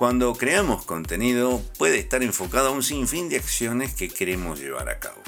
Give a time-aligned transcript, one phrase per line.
[0.00, 4.98] Cuando creamos contenido puede estar enfocado a un sinfín de acciones que queremos llevar a
[4.98, 5.20] cabo.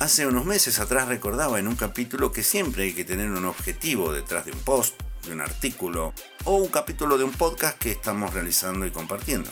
[0.00, 4.12] Hace unos meses atrás recordaba en un capítulo que siempre hay que tener un objetivo
[4.12, 6.12] detrás de un post, de un artículo
[6.44, 9.50] o un capítulo de un podcast que estamos realizando y compartiendo.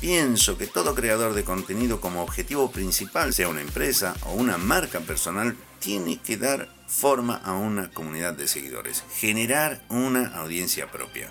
[0.00, 5.00] Pienso que todo creador de contenido como objetivo principal, sea una empresa o una marca
[5.00, 11.28] personal, tiene que dar forma a una comunidad de seguidores, generar una audiencia propia.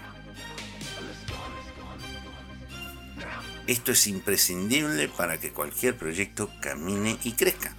[3.71, 7.73] Esto es imprescindible para que cualquier proyecto camine y crezca.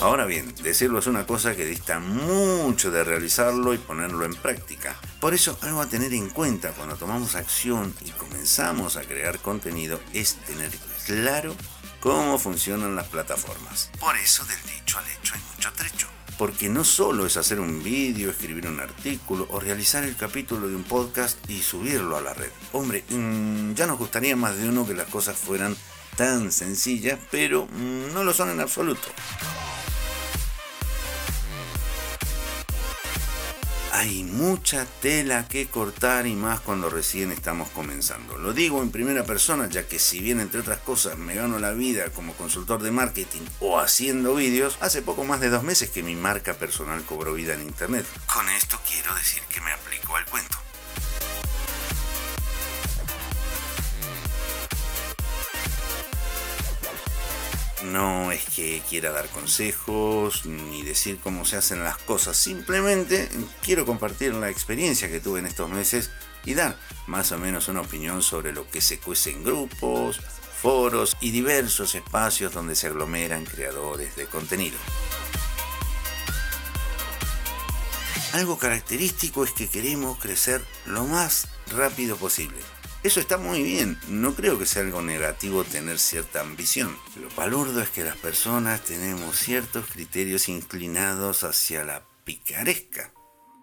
[0.00, 4.96] Ahora bien, decirlo es una cosa que dista mucho de realizarlo y ponerlo en práctica.
[5.20, 10.00] Por eso, algo a tener en cuenta cuando tomamos acción y comenzamos a crear contenido
[10.12, 10.72] es tener
[11.06, 11.54] claro
[12.00, 13.92] cómo funcionan las plataformas.
[14.00, 16.15] Por eso, del dicho al hecho hay mucho trecho.
[16.38, 20.76] Porque no solo es hacer un vídeo, escribir un artículo o realizar el capítulo de
[20.76, 22.50] un podcast y subirlo a la red.
[22.72, 25.76] Hombre, mm, ya nos gustaría más de uno que las cosas fueran
[26.16, 29.08] tan sencillas, pero mm, no lo son en absoluto.
[33.96, 38.36] Hay mucha tela que cortar y más cuando recién estamos comenzando.
[38.36, 41.72] Lo digo en primera persona ya que si bien entre otras cosas me gano la
[41.72, 46.02] vida como consultor de marketing o haciendo vídeos, hace poco más de dos meses que
[46.02, 48.04] mi marca personal cobró vida en internet.
[48.26, 50.65] Con esto quiero decir que me aplico al cuento.
[57.84, 63.28] No es que quiera dar consejos ni decir cómo se hacen las cosas, simplemente
[63.62, 66.10] quiero compartir la experiencia que tuve en estos meses
[66.44, 70.20] y dar más o menos una opinión sobre lo que se cuece en grupos,
[70.62, 74.78] foros y diversos espacios donde se aglomeran creadores de contenido.
[78.32, 82.75] Algo característico es que queremos crecer lo más rápido posible
[83.06, 86.96] eso está muy bien, no creo que sea algo negativo tener cierta ambición.
[87.20, 93.12] Lo palurdo es que las personas tenemos ciertos criterios inclinados hacia la picaresca.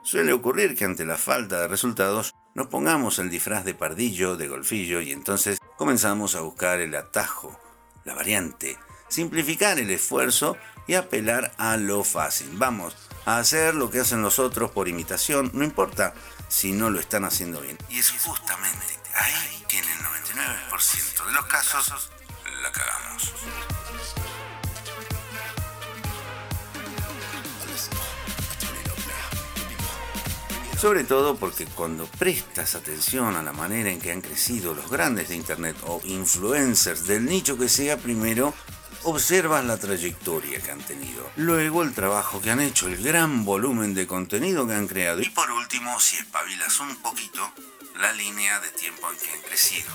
[0.01, 4.47] Suele ocurrir que ante la falta de resultados nos pongamos el disfraz de pardillo, de
[4.47, 7.59] golfillo y entonces comenzamos a buscar el atajo,
[8.05, 8.77] la variante,
[9.09, 10.55] simplificar el esfuerzo
[10.87, 12.47] y apelar a lo fácil.
[12.53, 12.95] Vamos
[13.25, 16.13] a hacer lo que hacen los otros por imitación, no importa
[16.47, 17.77] si no lo están haciendo bien.
[17.89, 22.09] Y es justamente ahí que en el 99% de los casos
[22.61, 23.33] la cagamos.
[30.83, 35.29] Sobre todo porque cuando prestas atención a la manera en que han crecido los grandes
[35.29, 38.53] de Internet o influencers del nicho que sea, primero
[39.03, 43.93] observas la trayectoria que han tenido, luego el trabajo que han hecho, el gran volumen
[43.93, 47.51] de contenido que han creado y por último, si espabilas un poquito,
[47.99, 49.89] la línea de tiempo en que han crecido.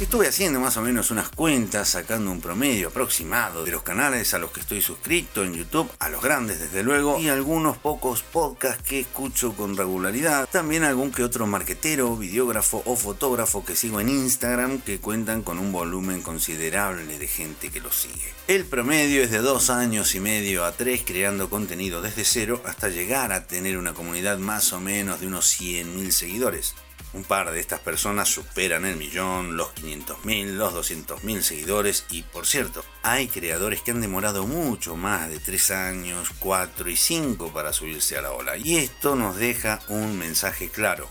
[0.00, 4.38] Estuve haciendo más o menos unas cuentas, sacando un promedio aproximado de los canales a
[4.38, 8.82] los que estoy suscrito en YouTube, a los grandes desde luego, y algunos pocos podcasts
[8.82, 10.48] que escucho con regularidad.
[10.48, 15.58] También algún que otro marquetero, videógrafo o fotógrafo que sigo en Instagram que cuentan con
[15.58, 18.32] un volumen considerable de gente que los sigue.
[18.48, 22.88] El promedio es de dos años y medio a tres creando contenido desde cero hasta
[22.88, 26.74] llegar a tener una comunidad más o menos de unos 100.000 seguidores.
[27.12, 32.46] Un par de estas personas superan el millón, los 500.000, los 200.000 seguidores y por
[32.46, 37.72] cierto, hay creadores que han demorado mucho más de 3 años, 4 y 5 para
[37.72, 38.56] subirse a la ola.
[38.56, 41.08] Y esto nos deja un mensaje claro.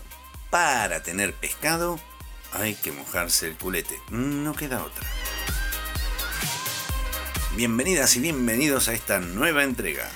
[0.48, 2.00] Para tener pescado
[2.52, 4.00] hay que mojarse el culete.
[4.10, 5.06] No queda otra.
[7.56, 10.08] Bienvenidas y bienvenidos a esta nueva entrega.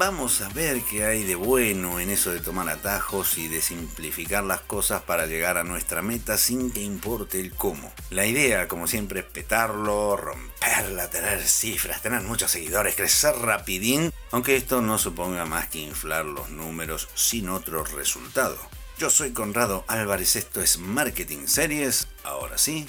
[0.00, 4.42] Vamos a ver qué hay de bueno en eso de tomar atajos y de simplificar
[4.42, 7.92] las cosas para llegar a nuestra meta sin que importe el cómo.
[8.08, 14.56] La idea, como siempre, es petarlo, romperla, tener cifras, tener muchos seguidores, crecer rapidín, aunque
[14.56, 18.56] esto no suponga más que inflar los números sin otro resultado.
[18.96, 22.08] Yo soy Conrado Álvarez, esto es Marketing Series.
[22.24, 22.86] Ahora sí,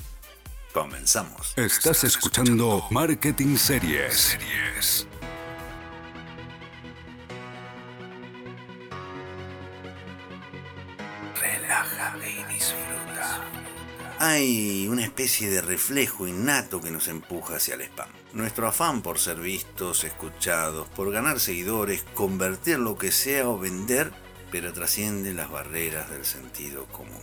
[0.74, 1.52] Comenzamos.
[1.58, 4.38] Estás escuchando Marketing Series.
[4.40, 5.11] Relaja
[14.24, 18.08] Hay una especie de reflejo innato que nos empuja hacia el spam.
[18.34, 24.12] Nuestro afán por ser vistos, escuchados, por ganar seguidores, convertir lo que sea o vender,
[24.52, 27.18] pero trasciende las barreras del sentido común.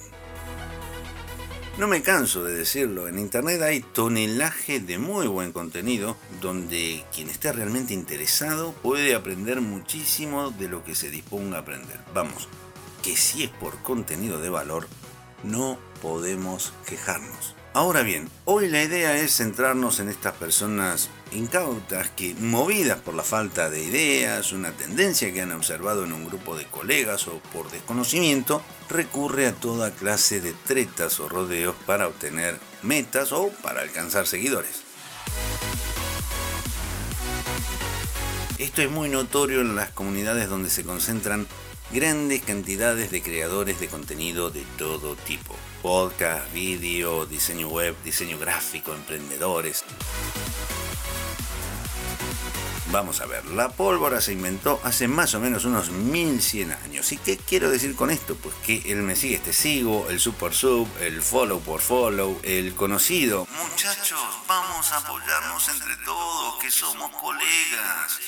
[1.78, 7.28] No me canso de decirlo, en internet hay tonelaje de muy buen contenido donde quien
[7.28, 12.00] esté realmente interesado puede aprender muchísimo de lo que se disponga a aprender.
[12.12, 12.48] Vamos,
[13.04, 14.88] que si es por contenido de valor,
[15.42, 17.54] no podemos quejarnos.
[17.74, 23.22] Ahora bien, hoy la idea es centrarnos en estas personas incautas que, movidas por la
[23.22, 27.70] falta de ideas, una tendencia que han observado en un grupo de colegas o por
[27.70, 34.26] desconocimiento, recurre a toda clase de tretas o rodeos para obtener metas o para alcanzar
[34.26, 34.82] seguidores.
[38.58, 41.46] Esto es muy notorio en las comunidades donde se concentran
[41.90, 45.56] grandes cantidades de creadores de contenido de todo tipo.
[45.82, 49.84] Podcast, vídeo, diseño web, diseño gráfico, emprendedores.
[52.90, 57.12] Vamos a ver, la pólvora se inventó hace más o menos unos 1100 años.
[57.12, 58.34] ¿Y qué quiero decir con esto?
[58.34, 62.74] Pues que el me sigue te sigo, el super sub, el follow por follow, el
[62.74, 63.46] conocido.
[63.62, 68.20] Muchachos, vamos a apoyarnos entre todos, que somos colegas.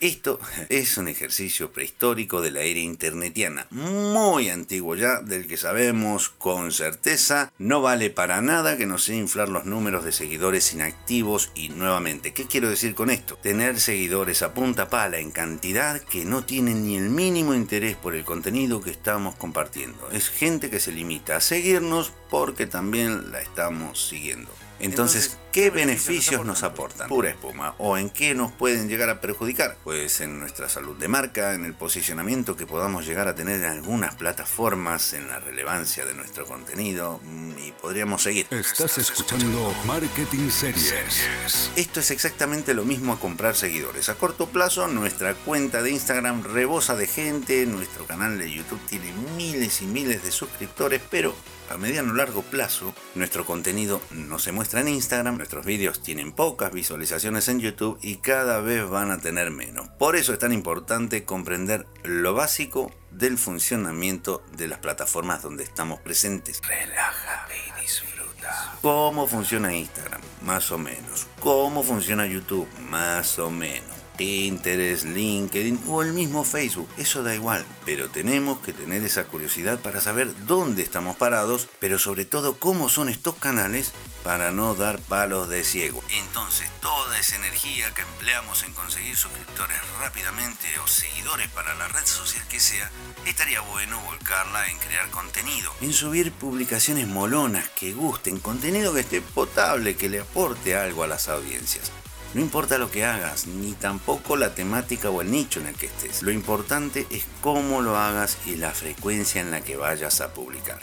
[0.00, 0.38] Esto
[0.68, 6.72] es un ejercicio prehistórico de la era internetiana, muy antiguo ya, del que sabemos con
[6.72, 11.70] certeza no vale para nada que nos sea inflar los números de seguidores inactivos y
[11.70, 13.36] nuevamente, ¿qué quiero decir con esto?
[13.36, 18.14] Tener seguidores a punta pala en cantidad que no tienen ni el mínimo interés por
[18.14, 20.10] el contenido que estamos compartiendo.
[20.10, 24.50] Es gente que se limita a seguirnos porque también la estamos siguiendo.
[24.78, 27.08] Entonces, ¿qué beneficios nos aportan?
[27.08, 27.74] Pura espuma.
[27.78, 29.76] ¿O en qué nos pueden llegar a perjudicar?
[29.84, 33.70] Pues en nuestra salud de marca, en el posicionamiento que podamos llegar a tener en
[33.70, 38.46] algunas plataformas, en la relevancia de nuestro contenido mm, y podríamos seguir.
[38.50, 41.70] Estás escuchando Marketing Series.
[41.74, 44.10] Esto es exactamente lo mismo a comprar seguidores.
[44.10, 49.10] A corto plazo, nuestra cuenta de Instagram rebosa de gente, nuestro canal de YouTube tiene
[49.36, 51.34] miles y miles de suscriptores, pero
[51.70, 56.32] a mediano o largo plazo, nuestro contenido no se muestra en Instagram, nuestros vídeos tienen
[56.32, 59.88] pocas visualizaciones en YouTube y cada vez van a tener menos.
[59.98, 66.00] Por eso es tan importante comprender lo básico del funcionamiento de las plataformas donde estamos
[66.00, 66.60] presentes.
[66.66, 68.76] Relájate y disfruta.
[68.82, 70.20] ¿Cómo funciona Instagram?
[70.42, 71.26] Más o menos.
[71.40, 72.68] ¿Cómo funciona YouTube?
[72.90, 74.05] Más o menos.
[74.16, 79.78] Pinterest, LinkedIn o el mismo Facebook, eso da igual, pero tenemos que tener esa curiosidad
[79.80, 83.92] para saber dónde estamos parados, pero sobre todo cómo son estos canales
[84.22, 86.02] para no dar palos de ciego.
[86.10, 92.04] Entonces, toda esa energía que empleamos en conseguir suscriptores rápidamente o seguidores para la red
[92.04, 92.90] social que sea,
[93.24, 99.20] estaría bueno volcarla en crear contenido, en subir publicaciones molonas que gusten, contenido que esté
[99.20, 101.92] potable, que le aporte algo a las audiencias.
[102.34, 105.86] No importa lo que hagas, ni tampoco la temática o el nicho en el que
[105.86, 106.22] estés.
[106.22, 110.80] Lo importante es cómo lo hagas y la frecuencia en la que vayas a publicar.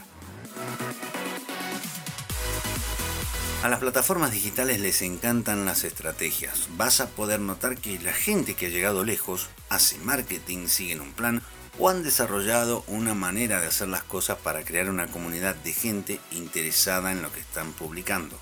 [3.63, 6.67] A las plataformas digitales les encantan las estrategias.
[6.75, 11.13] Vas a poder notar que la gente que ha llegado lejos hace marketing, siguen un
[11.13, 11.41] plan
[11.79, 16.19] o han desarrollado una manera de hacer las cosas para crear una comunidad de gente
[16.31, 18.37] interesada en lo que están publicando.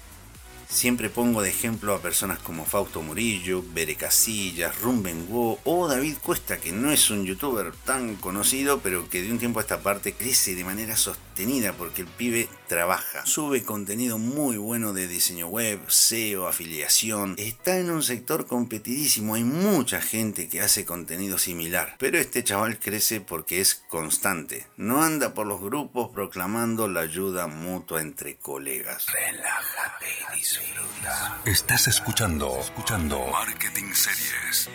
[0.72, 6.16] Siempre pongo de ejemplo a personas como Fausto Murillo, Bere Casillas, Rumben Wo o David
[6.24, 9.82] Cuesta, que no es un youtuber tan conocido, pero que de un tiempo a esta
[9.82, 10.96] parte crece de manera
[11.32, 17.78] sostenida porque el pibe trabaja, sube contenido muy bueno de diseño web, SEO, afiliación, está
[17.78, 23.22] en un sector competidísimo, hay mucha gente que hace contenido similar, pero este chaval crece
[23.22, 29.06] porque es constante, no anda por los grupos proclamando la ayuda mutua entre colegas.
[29.08, 34.70] Relájate y Estás escuchando, escuchando Marketing Series.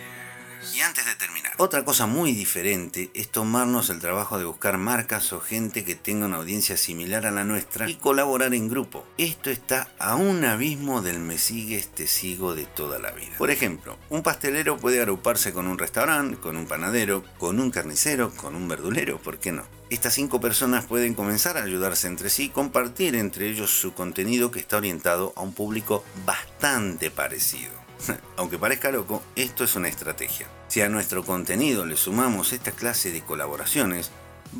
[0.73, 5.33] Y antes de terminar, otra cosa muy diferente es tomarnos el trabajo de buscar marcas
[5.33, 9.05] o gente que tenga una audiencia similar a la nuestra y colaborar en grupo.
[9.17, 13.37] Esto está a un abismo del me sigues, te sigo de toda la vida.
[13.37, 18.31] Por ejemplo, un pastelero puede agruparse con un restaurante, con un panadero, con un carnicero,
[18.35, 19.63] con un verdulero, ¿por qué no?
[19.89, 24.51] Estas cinco personas pueden comenzar a ayudarse entre sí y compartir entre ellos su contenido
[24.51, 27.86] que está orientado a un público bastante parecido.
[28.37, 30.47] Aunque parezca loco, esto es una estrategia.
[30.67, 34.11] Si a nuestro contenido le sumamos esta clase de colaboraciones,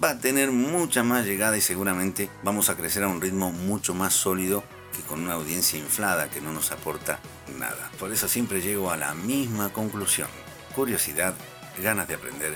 [0.04, 3.94] va a tener mucha más llegada y seguramente vamos a crecer a un ritmo mucho
[3.94, 4.64] más sólido
[4.96, 7.20] que con una audiencia inflada que no nos aporta
[7.58, 7.92] nada.
[8.00, 10.28] Por eso siempre llego a la misma conclusión.
[10.76, 11.36] Curiosidad,
[11.82, 12.54] ganas de aprender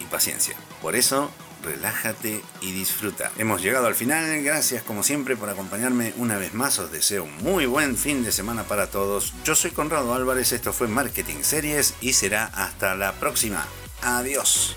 [0.00, 0.56] y paciencia.
[0.80, 1.30] Por eso
[1.64, 3.32] relájate y disfruta.
[3.38, 7.36] Hemos llegado al final, gracias como siempre por acompañarme una vez más, os deseo un
[7.38, 9.32] muy buen fin de semana para todos.
[9.44, 13.66] Yo soy Conrado Álvarez, esto fue Marketing Series y será hasta la próxima.
[14.02, 14.76] Adiós.